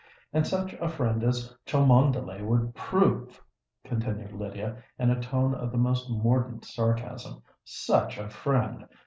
[0.33, 3.39] And such a friend as Cholmondeley would prove!"
[3.83, 8.87] continued Lydia, in a tone of the most mordent sarcasm: "such a friend!